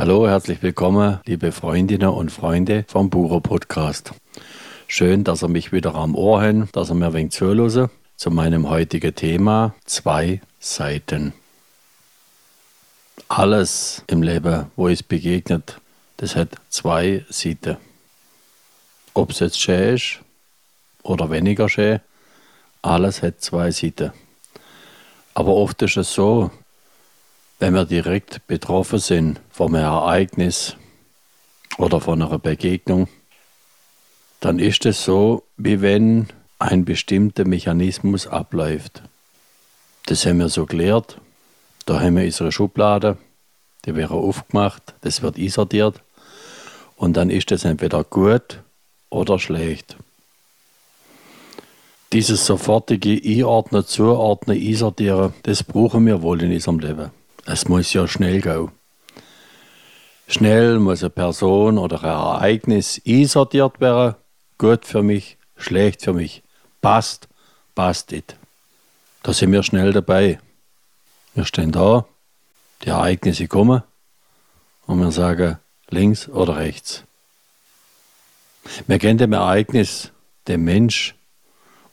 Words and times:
Hallo, 0.00 0.26
herzlich 0.26 0.62
willkommen, 0.62 1.20
liebe 1.26 1.52
Freundinnen 1.52 2.08
und 2.08 2.32
Freunde 2.32 2.86
vom 2.88 3.10
Bucher 3.10 3.42
Podcast. 3.42 4.14
Schön, 4.86 5.24
dass 5.24 5.42
ihr 5.42 5.48
mich 5.48 5.72
wieder 5.72 5.94
am 5.94 6.14
Ohr 6.14 6.40
habt, 6.40 6.74
dass 6.74 6.90
ihr 6.90 6.94
mir 6.94 7.12
wenig 7.12 7.32
zuhören 7.32 7.90
zu 8.16 8.30
meinem 8.30 8.70
heutigen 8.70 9.14
Thema 9.14 9.74
zwei 9.84 10.40
Seiten. 10.58 11.34
Alles 13.28 14.02
im 14.06 14.22
Leben, 14.22 14.70
wo 14.74 14.88
es 14.88 15.02
begegnet, 15.02 15.78
das 16.16 16.34
hat 16.34 16.48
zwei 16.70 17.26
Seiten. 17.28 17.76
Ob 19.12 19.32
es 19.32 19.40
jetzt 19.40 19.60
schön 19.60 19.96
ist 19.96 20.20
oder 21.02 21.30
weniger 21.30 21.68
schön, 21.68 22.00
alles 22.80 23.22
hat 23.22 23.42
zwei 23.42 23.70
Seiten. 23.70 24.12
Aber 25.34 25.54
oft 25.54 25.82
ist 25.82 25.98
es 25.98 26.14
so, 26.14 26.50
wenn 27.60 27.74
wir 27.74 27.84
direkt 27.84 28.46
betroffen 28.46 28.98
sind 28.98 29.40
von 29.50 29.74
einem 29.74 29.84
Ereignis 29.84 30.76
oder 31.76 32.00
von 32.00 32.20
einer 32.20 32.38
Begegnung, 32.38 33.06
dann 34.40 34.58
ist 34.58 34.86
es 34.86 35.04
so, 35.04 35.44
wie 35.58 35.82
wenn 35.82 36.28
ein 36.58 36.86
bestimmter 36.86 37.44
Mechanismus 37.44 38.26
abläuft. 38.26 39.02
Das 40.06 40.24
haben 40.24 40.38
wir 40.38 40.48
so 40.48 40.64
gelernt. 40.64 41.18
Da 41.84 42.00
haben 42.00 42.16
wir 42.16 42.24
unsere 42.24 42.50
Schublade, 42.50 43.18
die 43.84 43.94
wäre 43.94 44.14
aufgemacht, 44.14 44.94
das 45.02 45.22
wird 45.22 45.38
einsortiert 45.38 46.02
und 46.96 47.16
dann 47.16 47.30
ist 47.30 47.52
es 47.52 47.64
entweder 47.64 48.04
gut 48.04 48.60
oder 49.10 49.38
schlecht. 49.38 49.96
Dieses 52.12 52.46
sofortige 52.46 53.20
Einordnen, 53.22 53.84
Zuordnen, 53.86 54.60
Einsortieren, 54.60 55.34
das 55.42 55.62
brauchen 55.62 56.06
wir 56.06 56.22
wohl 56.22 56.42
in 56.42 56.52
unserem 56.52 56.78
Leben. 56.78 57.19
Es 57.46 57.68
muss 57.68 57.92
ja 57.92 58.06
schnell 58.06 58.40
gehen. 58.40 58.70
Schnell 60.28 60.78
muss 60.78 61.02
eine 61.02 61.10
Person 61.10 61.78
oder 61.78 62.04
ein 62.04 62.10
Ereignis 62.10 63.00
einsortiert 63.06 63.80
werden. 63.80 64.14
Gut 64.58 64.84
für 64.84 65.02
mich, 65.02 65.38
schlecht 65.56 66.02
für 66.02 66.12
mich. 66.12 66.42
Passt, 66.80 67.28
passt 67.74 68.12
nicht. 68.12 68.36
Da 69.22 69.32
sind 69.32 69.52
wir 69.52 69.62
schnell 69.62 69.92
dabei. 69.92 70.38
Wir 71.34 71.44
stehen 71.44 71.72
da, 71.72 72.06
die 72.82 72.88
Ereignisse 72.88 73.48
kommen 73.48 73.82
und 74.86 75.00
wir 75.00 75.12
sagen 75.12 75.58
links 75.88 76.28
oder 76.28 76.56
rechts. 76.56 77.04
Wir 78.86 78.98
kennen 78.98 79.18
dem 79.18 79.32
Ereignis, 79.32 80.12
dem 80.48 80.64
Mensch 80.64 81.14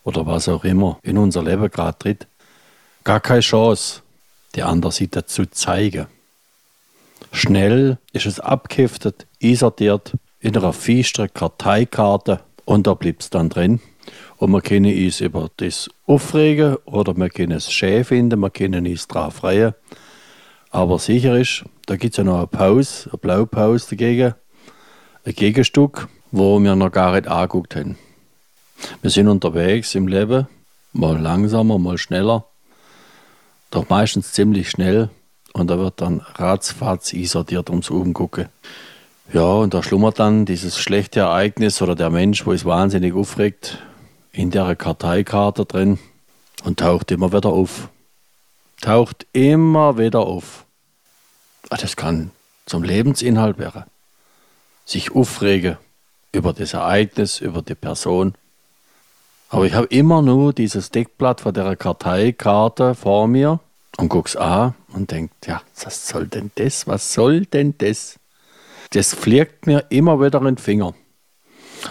oder 0.03 0.25
was 0.25 0.47
auch 0.47 0.63
immer 0.63 0.99
in 1.03 1.17
unser 1.17 1.43
Leben 1.43 1.69
gerade 1.69 1.97
tritt, 1.97 2.27
gar 3.03 3.19
keine 3.19 3.41
Chance 3.41 4.01
die 4.57 4.63
andere 4.63 4.91
Seite 4.91 5.25
zu 5.25 5.49
zeigen. 5.49 6.07
Schnell 7.31 7.99
ist 8.11 8.25
es 8.25 8.39
abgeheftet, 8.39 9.27
einsortiert 9.41 10.13
in 10.39 10.57
einer 10.57 10.73
feisteren 10.73 11.31
Karteikarte 11.33 12.41
und 12.65 12.87
da 12.87 12.95
bleibt 12.95 13.21
es 13.21 13.29
dann 13.29 13.49
drin. 13.49 13.79
Und 14.37 14.51
wir 14.51 14.61
können 14.61 14.93
uns 14.93 15.21
über 15.21 15.49
das 15.57 15.89
aufregen 16.05 16.77
oder 16.85 17.15
wir 17.15 17.29
können 17.29 17.51
es 17.51 17.71
schön 17.71 18.03
finden, 18.03 18.39
wir 18.39 18.49
können 18.49 18.87
uns 18.87 19.07
drauf 19.07 19.35
freuen. 19.35 19.73
Aber 20.71 20.99
sicher 20.99 21.37
ist, 21.37 21.63
da 21.85 21.95
gibt 21.95 22.13
es 22.13 22.17
ja 22.17 22.23
noch 22.23 22.37
eine 22.37 22.47
Pause, 22.47 23.09
eine 23.11 23.17
Blaupause 23.19 23.89
dagegen, 23.91 24.33
ein 25.25 25.33
Gegenstück, 25.33 26.07
wo 26.31 26.59
wir 26.59 26.75
noch 26.75 26.91
gar 26.91 27.13
nicht 27.13 27.27
angeguckt 27.27 27.75
haben. 27.75 27.97
Wir 29.01 29.11
sind 29.11 29.27
unterwegs 29.27 29.95
im 29.95 30.07
Leben, 30.07 30.47
mal 30.93 31.19
langsamer, 31.19 31.77
mal 31.77 31.97
schneller 31.97 32.45
doch 33.71 33.89
meistens 33.89 34.31
ziemlich 34.31 34.69
schnell 34.69 35.09
und 35.53 35.67
da 35.69 35.77
wird 35.77 36.01
dann 36.01 36.21
ratzfatz 36.35 37.13
einsortiert 37.13 37.69
ums 37.69 37.89
Umgucken. 37.89 38.49
Ja, 39.33 39.41
und 39.41 39.73
da 39.73 39.83
schlummert 39.83 40.19
dann 40.19 40.45
dieses 40.45 40.79
schlechte 40.79 41.21
Ereignis 41.21 41.81
oder 41.81 41.95
der 41.95 42.09
Mensch, 42.09 42.45
wo 42.45 42.53
es 42.53 42.63
wahnsinnig 42.63 43.13
aufregt, 43.13 43.79
in 44.31 44.51
der 44.51 44.75
Karteikarte 44.75 45.65
drin 45.65 45.99
und 46.63 46.79
taucht 46.79 47.11
immer 47.11 47.33
wieder 47.33 47.49
auf. 47.49 47.89
Taucht 48.79 49.25
immer 49.33 49.97
wieder 49.97 50.19
auf. 50.19 50.65
Ah, 51.69 51.77
das 51.77 51.95
kann 51.95 52.31
zum 52.65 52.83
Lebensinhalt 52.83 53.57
werden. 53.57 53.83
Sich 54.85 55.11
aufregen 55.13 55.77
über 56.31 56.53
das 56.53 56.73
Ereignis, 56.73 57.41
über 57.41 57.61
die 57.61 57.75
Person. 57.75 58.35
Aber 59.49 59.65
ich 59.65 59.73
habe 59.73 59.87
immer 59.87 60.21
nur 60.21 60.53
dieses 60.53 60.91
Deckblatt 60.91 61.41
von 61.41 61.53
der 61.53 61.75
Karteikarte 61.75 62.95
vor 62.95 63.27
mir 63.27 63.59
und 63.97 64.09
guck's 64.09 64.35
an 64.35 64.73
und 64.93 65.11
denkt, 65.11 65.47
ja, 65.47 65.61
was 65.83 66.07
soll 66.07 66.27
denn 66.27 66.51
das? 66.55 66.87
Was 66.87 67.13
soll 67.13 67.45
denn 67.45 67.75
das? 67.77 68.19
Das 68.91 69.13
fliegt 69.13 69.65
mir 69.65 69.85
immer 69.89 70.19
wieder 70.19 70.39
in 70.39 70.45
den 70.45 70.57
Finger. 70.57 70.93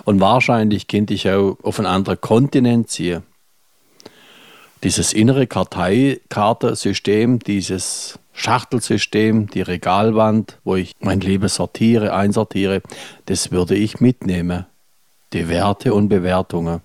Und 0.05 0.21
wahrscheinlich 0.21 0.89
könnte 0.89 1.15
ich 1.15 1.31
auch 1.31 1.57
auf 1.63 1.79
einen 1.79 1.87
anderen 1.87 2.21
Kontinent 2.21 2.91
ziehen. 2.91 3.23
Dieses 4.83 5.13
innere 5.13 5.47
Karteikartensystem, 5.47 7.39
dieses 7.39 8.19
Schachtelsystem, 8.33 9.49
die 9.49 9.63
Regalwand, 9.63 10.59
wo 10.65 10.77
ich 10.77 10.95
mein 11.01 11.21
Leben 11.21 11.49
sortiere, 11.49 12.13
einsortiere, 12.13 12.83
das 13.25 13.51
würde 13.51 13.75
ich 13.75 14.01
mitnehmen. 14.01 14.67
Die 15.33 15.49
Werte 15.49 15.95
und 15.95 16.09
Bewertungen. 16.09 16.83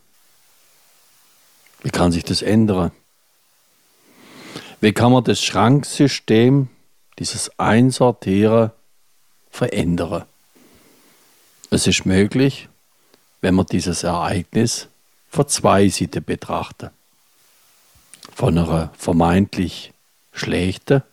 Wie 1.81 1.89
kann 1.89 2.11
sich 2.11 2.23
das 2.23 2.41
ändern? 2.41 2.91
Wie 4.79 4.93
kann 4.93 5.11
man 5.11 5.23
das 5.23 5.43
Schranksystem, 5.43 6.67
dieses 7.19 7.51
Einsortieren, 7.59 8.71
verändern? 9.49 10.25
Es 11.69 11.87
ist 11.87 12.05
möglich, 12.05 12.67
wenn 13.41 13.55
man 13.55 13.65
dieses 13.65 14.03
Ereignis 14.03 14.87
von 15.29 15.47
zwei 15.47 15.87
Seiten 15.87 16.23
betrachtet. 16.23 16.91
Von 18.35 18.57
einer 18.57 18.91
vermeintlich 18.97 19.93
schlechten 20.33 21.03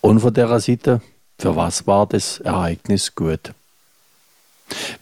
und 0.00 0.20
von 0.20 0.34
der 0.34 0.60
Seite, 0.60 1.00
für 1.38 1.56
was 1.56 1.86
war 1.86 2.06
das 2.06 2.38
Ereignis 2.40 3.14
gut. 3.14 3.52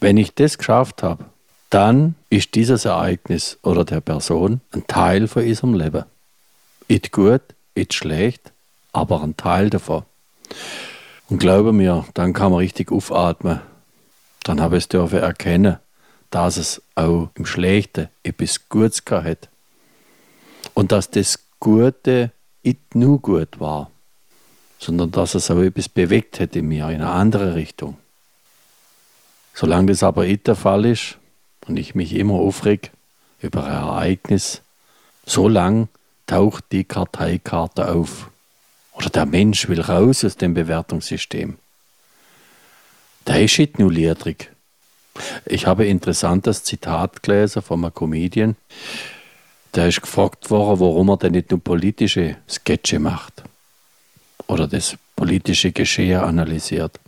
Wenn 0.01 0.17
ich 0.17 0.35
das 0.35 0.59
geschafft 0.59 1.03
habe, 1.03 1.25
dann 1.73 2.17
ist 2.29 2.55
dieses 2.55 2.85
Ereignis 2.85 3.59
oder 3.63 3.87
der 3.87 4.03
Person 4.03 4.61
ein 4.73 4.87
Teil 4.87 5.27
von 5.27 5.43
unserem 5.43 5.73
Leben. 5.73 6.05
Nicht 6.87 7.13
gut, 7.13 7.41
nicht 7.75 7.95
schlecht, 7.95 8.53
aber 8.93 9.23
ein 9.23 9.39
Teil 9.39 9.71
davon. 9.71 10.03
Und 11.31 11.39
glaube 11.39 11.73
mir, 11.73 12.05
dann 12.13 12.35
kann 12.35 12.51
man 12.53 12.59
richtig 12.59 12.93
aufatmen. 12.93 13.63
Dann 14.43 14.61
habe 14.61 14.77
ich 14.77 14.85
es 14.85 14.89
dürfen 14.89 15.21
erkennen, 15.21 15.79
dass 16.29 16.59
es 16.59 16.83
auch 16.95 17.31
im 17.37 17.47
Schlechten 17.47 18.09
etwas 18.23 18.69
Gutes 18.69 19.07
gehabt 19.07 19.49
Und 20.75 20.93
dass 20.93 21.09
das 21.09 21.39
Gute 21.59 22.33
nicht 22.63 22.95
nur 22.95 23.19
gut 23.19 23.61
war, 23.61 23.91
sondern 24.79 25.11
dass 25.11 25.35
es 25.35 25.51
auch 25.51 25.61
etwas 25.61 25.89
bewegt 25.89 26.39
hat 26.39 26.55
in 26.55 26.69
mir, 26.69 26.91
in 26.91 26.97
eine 26.97 27.11
andere 27.11 27.55
Richtung. 27.55 27.97
Solange 29.55 29.87
das 29.87 30.03
aber 30.03 30.25
nicht 30.25 30.47
der 30.47 30.57
Fall 30.57 30.85
ist, 30.85 31.17
und 31.67 31.77
ich 31.77 31.95
mich 31.95 32.15
immer 32.15 32.35
aufreg 32.35 32.91
über 33.41 33.65
ein 33.65 33.73
Ereignis, 33.73 34.63
so 35.25 35.49
lang 35.49 35.89
taucht 36.27 36.65
die 36.73 36.85
Karteikarte 36.85 37.89
auf. 37.89 38.31
Oder 38.93 39.11
der 39.11 39.27
Mensch 39.27 39.69
will 39.69 39.81
raus 39.81 40.25
aus 40.25 40.37
dem 40.37 40.55
Bewertungssystem. 40.55 41.57
Der 43.27 43.43
ist 43.43 43.59
nicht 43.59 43.79
nur 43.79 43.93
liedrig. 43.93 44.51
Ich 45.45 45.67
habe 45.67 45.85
ein 45.85 45.91
interessantes 45.91 46.65
Zitat 46.65 47.23
gelesen 47.23 47.63
von 47.63 47.85
einem 47.85 47.95
Comedian. 47.95 48.57
Der 49.75 49.89
ist 49.89 50.03
gefragt 50.03 50.51
worden, 50.51 50.81
warum 50.81 51.09
er 51.11 51.17
denn 51.17 51.33
nicht 51.33 51.51
nur 51.51 51.61
politische 51.61 52.37
Sketche 52.49 52.99
macht. 52.99 53.43
Oder 54.47 54.67
das 54.67 54.97
politische 55.17 55.73
Geschehen 55.73 56.21
analysiert. 56.21 56.99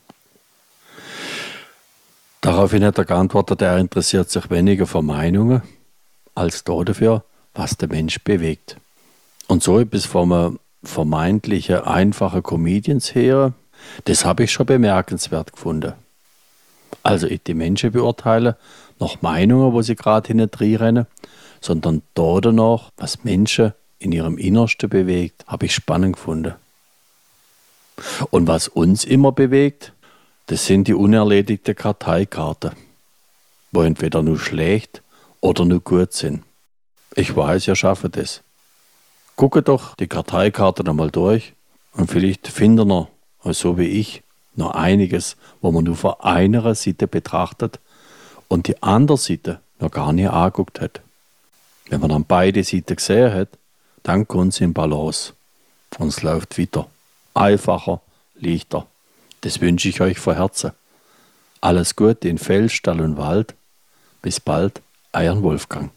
Daraufhin 2.44 2.84
hat 2.84 2.98
er 2.98 3.06
geantwortet, 3.06 3.62
er 3.62 3.78
interessiert 3.78 4.28
sich 4.28 4.50
weniger 4.50 4.86
für 4.86 5.00
Meinungen 5.00 5.62
als 6.34 6.62
dafür, 6.62 7.24
was 7.54 7.78
der 7.78 7.88
Mensch 7.88 8.22
bewegt. 8.22 8.76
Und 9.48 9.62
so 9.62 9.78
etwas 9.78 10.04
vom 10.04 10.58
vermeintlichen 10.82 11.78
einfachen 11.78 12.42
Comedians 12.42 13.14
her, 13.14 13.54
das 14.04 14.26
habe 14.26 14.44
ich 14.44 14.52
schon 14.52 14.66
bemerkenswert 14.66 15.54
gefunden. 15.54 15.94
Also 17.02 17.28
ich 17.28 17.42
die 17.44 17.54
Menschen 17.54 17.92
beurteile, 17.92 18.58
nach 19.00 19.22
Meinungen, 19.22 19.72
wo 19.72 19.80
sie 19.80 19.96
gerade 19.96 20.28
hinten 20.28 20.50
sondern 21.62 22.02
dort 22.12 22.44
noch, 22.52 22.92
was 22.98 23.24
Menschen 23.24 23.72
in 23.98 24.12
ihrem 24.12 24.36
Innersten 24.36 24.90
bewegt, 24.90 25.46
habe 25.46 25.64
ich 25.64 25.74
spannend 25.74 26.16
gefunden. 26.16 26.52
Und 28.28 28.46
was 28.46 28.68
uns 28.68 29.06
immer 29.06 29.32
bewegt, 29.32 29.93
das 30.46 30.66
sind 30.66 30.88
die 30.88 30.94
unerledigten 30.94 31.74
Karteikarten, 31.74 32.72
wo 33.72 33.82
entweder 33.82 34.22
nur 34.22 34.38
schlecht 34.38 35.02
oder 35.40 35.64
nur 35.64 35.80
gut 35.80 36.12
sind. 36.12 36.42
Ich 37.14 37.34
weiß, 37.34 37.68
ihr 37.68 37.76
schafft 37.76 38.16
das. 38.16 38.42
Gucke 39.36 39.62
doch 39.62 39.94
die 39.96 40.06
Karteikarte 40.06 40.84
nochmal 40.84 41.10
durch 41.10 41.54
und 41.92 42.10
vielleicht 42.10 42.48
findet 42.48 42.88
ihr, 42.88 43.08
so 43.52 43.78
wie 43.78 43.86
ich, 43.86 44.22
Noch 44.56 44.70
einiges, 44.70 45.36
wo 45.60 45.72
man 45.72 45.84
nur 45.84 45.96
von 45.96 46.14
einer 46.20 46.74
Seite 46.74 47.08
betrachtet 47.08 47.80
und 48.48 48.68
die 48.68 48.80
andere 48.82 49.18
Seite 49.18 49.60
noch 49.80 49.90
gar 49.90 50.12
nicht 50.12 50.30
angeguckt 50.30 50.80
hat. 50.80 51.00
Wenn 51.88 52.00
man 52.00 52.10
dann 52.10 52.24
beide 52.24 52.62
Seiten 52.62 52.96
gesehen 52.96 53.32
hat, 53.34 53.48
dann 54.04 54.28
kommt 54.28 54.54
sie 54.54 54.64
in 54.64 54.72
Balance. 54.72 55.32
Und 55.98 56.08
es 56.08 56.22
läuft 56.22 56.58
weiter. 56.58 56.86
Einfacher, 57.34 58.00
leichter. 58.36 58.86
Das 59.44 59.60
wünsche 59.60 59.90
ich 59.90 60.00
euch 60.00 60.18
von 60.18 60.36
Herzen. 60.36 60.72
Alles 61.60 61.96
Gute 61.96 62.28
in 62.30 62.38
Feld, 62.38 62.72
Stall 62.72 63.02
und 63.02 63.18
Wald. 63.18 63.54
Bis 64.22 64.40
bald, 64.40 64.80
euer 65.12 65.42
Wolfgang. 65.42 65.90